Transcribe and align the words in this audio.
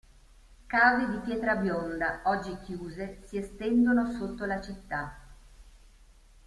Cave 0.67 1.09
di 1.11 1.17
pietra 1.19 1.57
bionda, 1.57 2.21
oggi 2.23 2.57
chiuse, 2.63 3.19
si 3.27 3.37
estendono 3.37 4.09
sotto 4.11 4.45
la 4.45 4.59
città. 4.59 5.15